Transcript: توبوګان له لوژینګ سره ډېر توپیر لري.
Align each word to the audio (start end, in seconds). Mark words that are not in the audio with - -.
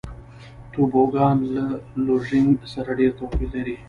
توبوګان 0.73 1.37
له 1.55 1.65
لوژینګ 2.05 2.53
سره 2.73 2.91
ډېر 2.99 3.11
توپیر 3.19 3.49
لري. 3.55 3.75